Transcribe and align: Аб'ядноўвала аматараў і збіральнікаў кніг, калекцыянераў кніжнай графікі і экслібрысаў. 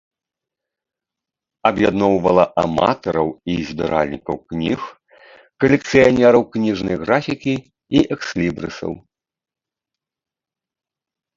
Аб'ядноўвала 1.69 2.45
аматараў 2.63 3.29
і 3.55 3.57
збіральнікаў 3.67 4.35
кніг, 4.53 4.79
калекцыянераў 5.65 6.43
кніжнай 6.57 6.95
графікі 7.05 7.53
і 8.01 8.05
экслібрысаў. 8.17 8.93